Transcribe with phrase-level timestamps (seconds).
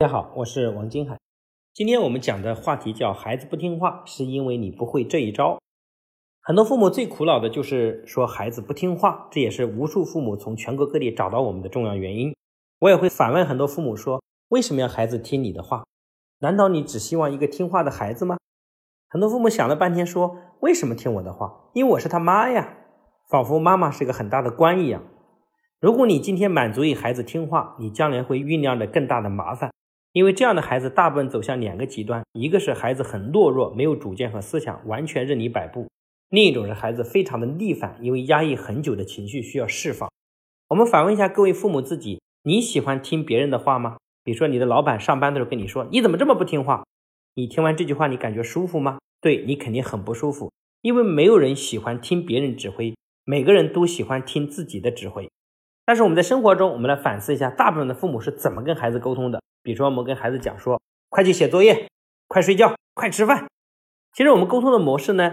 [0.00, 1.18] 大家好，我是王金海。
[1.74, 5.58] 今天我们讲的话题叫“孩子不听话是因为你不会这一招”。
[6.40, 12.34] 很多父母最苦恼的就是说孩子不听话，这也是无数父母从全国各地找到我们的重要原因。
[12.78, 15.84] 我也会反问很多父母说：“为什么要孩子听你的话？
[16.38, 18.38] 难道你只希望一个听话的孩子吗？”
[19.06, 21.68] 很多父母想了半天说：“为什么听我的话？
[21.74, 22.78] 因为我是他妈呀，
[23.28, 25.02] 仿佛妈妈是个很大的官一样。
[25.78, 29.70] 如果你今天满足于孩子听话，你将来会酝酿着更大的麻烦。”
[30.12, 35.86] 因为这样的孩子大部分走向两个极端，一个是孩子很懦弱，没有主见和思想，完全任你摆布；
[36.28, 40.10] 另一种是孩子非常的逆反，因为压抑很久的情绪需要释放。
[40.68, 43.98] 我们反问一下各位父母自己：你喜欢听别人的话吗？
[44.24, 46.84] 比如说你的老板上班的时候跟你说：“你怎么这么不听话？”
[47.34, 48.98] 你听完这句话，你感觉舒服吗？
[49.20, 50.50] 对你肯定很不舒服，
[50.82, 55.30] 因为没有人喜欢听别人指挥，每个人都喜欢听自己的指挥。
[55.86, 59.40] 但是我们在生活中，我们来反思一下，大部分的父母是怎么跟孩子沟通的？
[59.62, 61.88] 比如说，我们跟孩子讲说：“快去写作业，
[62.28, 63.46] 快睡觉，快吃饭。”
[64.14, 65.32] 其实我们沟通的模式呢，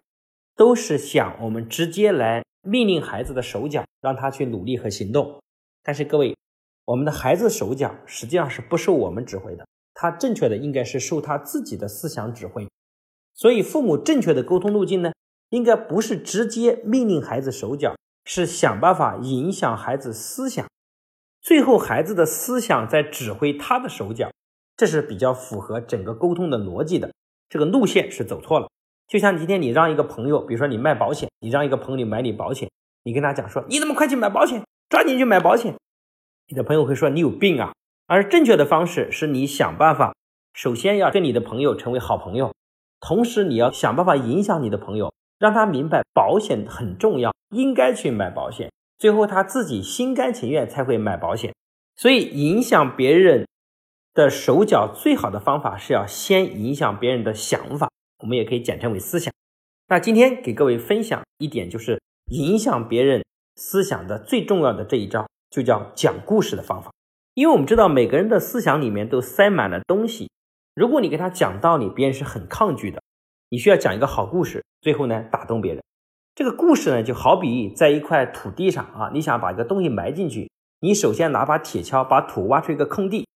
[0.56, 5.40] 都是想我们直接来命令孩子的手脚，让他去努力和行动。
[5.84, 6.36] 但是各位，
[6.86, 12.68] 我们的孩子手脚实际上是不受我们指挥的，他正确的应该是受他自己的思想指挥。
[13.34, 15.12] 所以，父母正确的沟通路径呢，
[15.50, 20.68] 应该不是直接命令孩子手脚，是想办法影响孩子思想。
[21.48, 24.30] 最后，孩子的思想在指挥他的手脚，
[24.76, 27.14] 这是比较符合整个沟通的逻辑的。
[27.48, 28.67] 这个路线是走错了。
[29.08, 32.70] 就像今天你让一个朋友，比如说你卖保险，你让一个朋友买你保险，
[33.06, 34.62] 你跟他讲说：“你怎么快去买保险？
[34.89, 35.73] 抓紧去买保险。”
[36.52, 37.72] 你的朋友会说：“你有病啊！”
[38.08, 40.14] 而正确的方式是你想办法，
[40.52, 42.54] 首先要跟你的朋友成为好朋友，
[43.00, 48.70] 同时你要想办法影响你的朋友，让他明白保险很重要，应该去买保险。
[48.98, 51.53] 最后他自己心甘情愿才会买保险，
[51.95, 53.48] 所以影响别人
[54.14, 57.89] 的手脚最好的方法是要先影响别人的想法，
[58.20, 59.31] 我们也可以简称为思想。
[59.88, 62.02] 那今天给各位分享一点，就是
[62.32, 63.23] 影响别人
[63.55, 66.92] 思想的最重要的这一招，就叫讲故事的方法。
[67.36, 70.32] 因为我们知道每个人的思想里面都塞满了东西，
[70.73, 72.99] 如果你给他讲道理，别人是很抗拒的。
[73.49, 75.83] 你需要讲一个好故事，最后呢打动别人。
[76.37, 83.27] 这个故事呢，就好比在一块土地上啊，你想把一个东西埋进去，你首先拿把铁锹把土挖出一个空地，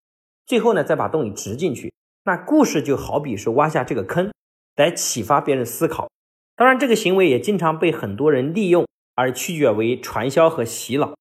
[0.46, 1.92] 最后呢再把东西植进去。
[2.22, 4.30] 那故事就好比是挖下这个坑，
[4.76, 6.08] 来启发别人思考。
[6.54, 8.86] 当然，这个行为也经常被很多人利用，
[9.16, 11.16] 而曲解为传销和洗脑。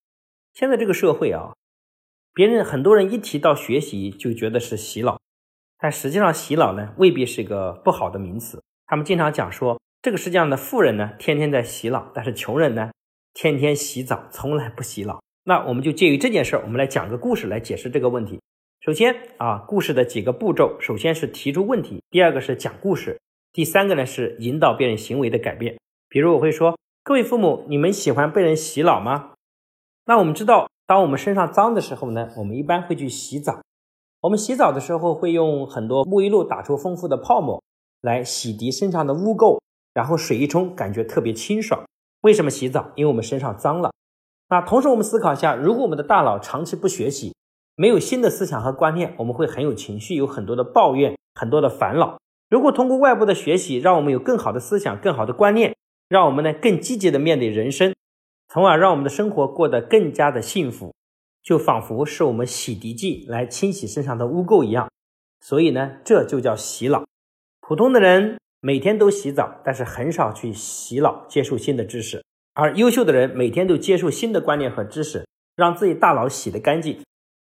[0.54, 1.56] 现在这个社会啊，
[2.32, 5.20] 别人很多人一提到学习就觉得是洗脑，
[5.80, 8.62] 但实际上洗脑呢未必是个不好的名词。
[8.86, 9.82] 他们经常讲说。
[10.02, 12.90] 这个世界上的富人呢，天天在洗脑，但是穷人呢，
[13.36, 15.22] 天天洗澡，从来不洗脑。
[15.44, 18.42] 那我们就介于这件事儿，我们来讲个故事来解释这个问题。
[18.80, 23.22] 首先啊，故事的几个步骤，首先是提出问题，第二个是讲故事，
[23.54, 25.78] 第三个呢是引导别人行为的改变。
[26.10, 29.34] 比如我会说，各位父母，你们喜欢被人洗脑吗？
[30.06, 33.62] 那我们知道，当我们身上脏的时候呢，我们一般会去洗澡。
[34.22, 37.62] 我们洗澡的时候会用很多沐浴露打出丰富的泡沫，
[38.02, 39.62] 来洗涤身上的污垢。
[39.94, 41.84] 然后水一冲，感觉特别清爽。
[42.22, 42.92] 为什么洗澡？
[42.96, 43.92] 因为我们身上脏了。
[44.50, 47.34] 那同时我们思考一下，如果我们的大脑长期不学习，
[47.76, 52.20] 没有新的思想和观念，我们会很有情绪，有很多的抱怨，很多的烦恼。
[52.50, 55.76] 如果通过外部的学习，让我们有更好的思想、更好的观念，
[56.10, 57.96] 让我们呢更积极的面对人生，
[58.50, 60.94] 从而让我们的生活过得更加的幸福，
[61.42, 64.90] 就仿佛是我们洗涤剂来清洗身上的污垢一样。
[65.40, 67.04] 所以呢，这就叫洗脑。
[67.62, 68.38] 普通的人。
[68.64, 72.24] 每天都洗澡，但是很少去洗脑接受新的知识。
[72.54, 77.00] 而优秀的人每天都接受新的观念和知识，让自己大脑洗得干净。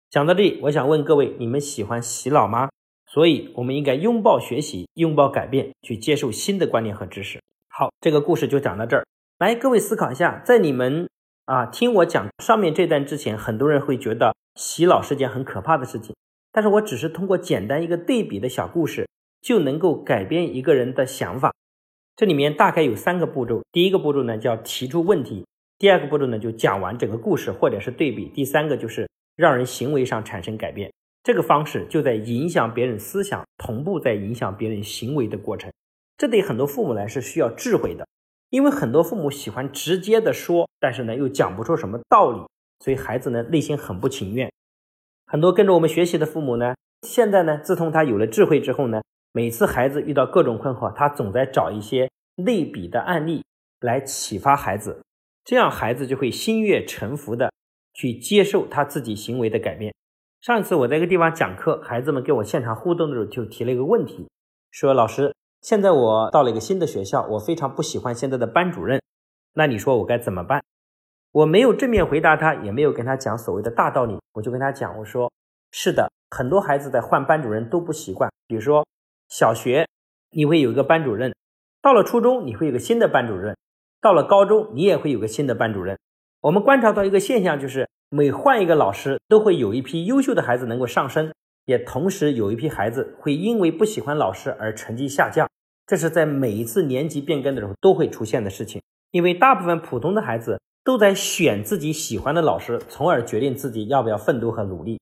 [0.08, 2.70] 讲到这里，我想问各位：你们喜欢洗脑吗？
[3.06, 7.38] 所以，我们应该拥抱学习，拥抱改变，去接受新的观念和知识。
[7.68, 9.04] 好，这个故事就讲到这儿。
[9.38, 11.06] 来，各位思考一下，在你们
[11.44, 16.14] 啊听我讲上面这段之前，很多人会觉得洗脑是件很可怕的事情。
[16.50, 19.06] 但是我只是通过简单一个对比的小故事。
[19.44, 21.52] 就能够改变一个人的想法。
[22.16, 23.62] 这里面大概有三个步骤。
[23.70, 25.46] 第一个步骤呢叫提出问题，
[25.78, 29.06] 第二个步骤呢就讲完整个故事或者是对比，第三个就是
[29.36, 30.90] 让人行为上产生改变。
[31.22, 35.70] 这个方式就在影响别人思想，同步在影响别人行为的过程。
[36.16, 38.06] 这对很多父母来是需要智慧的，
[38.48, 42.38] 因为很多父母喜欢直接的说，但是呢又讲不出什么道理，
[42.78, 44.50] 所以孩子呢内心很不情愿。
[45.26, 49.02] 很多跟着我们学习的父母呢，现在呢自从他有了智慧之后呢。
[49.36, 53.42] 每次孩子遇到各种困惑，他总在找一些类比的案例
[53.80, 55.02] 来启发孩子，
[55.44, 57.52] 这样孩子就会心悦诚服的
[57.92, 59.92] 去接受他自己行为的改变。
[60.40, 64.28] 上次我在一个地方讲课，孩子们跟我现场互动的时候就提了一个问题，
[64.70, 69.02] 说老师，现在我到了一个新的学校，我非常不喜欢现在的班主任，
[69.54, 70.62] 那你说我该怎么办？
[71.32, 75.28] 我没有正面回答他，也没有跟他讲所谓的大道理，我就跟他讲，我说
[75.72, 78.86] 是的，很多孩子在换班主任都不习惯，比如说
[79.28, 79.88] 小学
[80.30, 81.34] 你会有一个班主任，
[81.82, 83.56] 到了初中你会有个新的班主任，
[84.00, 85.98] 到了高中你也会有个新的班主任。
[86.40, 91.32] 我们观察到一个现象，就是每换一个老师，都会有一批优秀的孩子能够上升，
[91.64, 95.48] 也同时有一批孩子会因为不喜欢老师而成绩下降。
[95.86, 98.82] 这是在每一次年级变更的时候都会出现的事情。
[99.10, 105.00] 因为大部分普通的孩子都在选自己喜欢的老师，从而决定自己要不要奋斗和努力。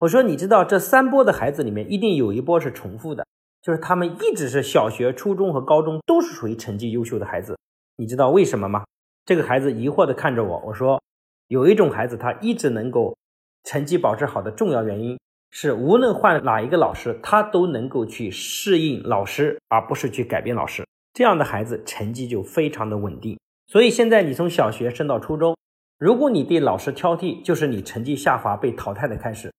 [0.00, 3.24] 我说，你知道这三波的孩子里面，一定有一波是重复的，
[3.62, 7.56] 就是他们一直是小学、初中和高中都是属于成绩优秀的孩子。
[7.96, 8.84] 你知道为什么吗？
[9.24, 11.02] 这个孩子疑惑地看着我，我说
[11.48, 13.16] ：“有一种孩子，他一直能够
[13.64, 15.18] 成绩保持好的重要原因
[15.50, 20.86] 是，无论换哪一个老师，他都能够去适应老师，而不是去改变老师。
[21.12, 23.38] 这样的孩子成绩就非常的稳定。
[23.66, 25.56] 所以现在你从小学升到初中，
[25.98, 29.50] 如果你对老师挑剔，就是你成绩下滑被淘汰的开始；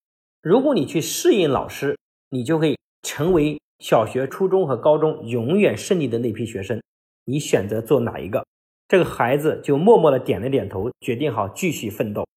[0.42, 1.98] 如果你去适应老师，
[2.30, 6.82] 你就会成为小学、初中和高中永远胜利的那批学生。
[7.26, 8.46] 你选择做哪一个？”
[8.88, 12.28] 这个孩子就默默的点了点头，决定好继续奋斗。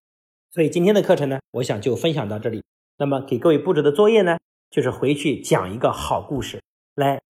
[0.50, 2.62] 所以今天的课程呢，我想就分享到这里。
[2.98, 4.38] 那么给各位布置的作业呢，
[4.70, 6.60] 就是回去讲一个好故事，
[6.94, 7.22] 来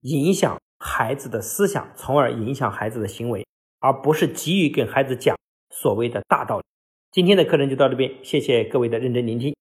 [0.00, 3.46] 影响孩子的思想，从而影响孩子的行为，
[3.80, 5.36] 而不是急于跟孩子讲
[5.68, 6.64] 所谓的大道理。
[7.12, 9.54] 今天的课程就到这边，谢谢各位的认真聆听。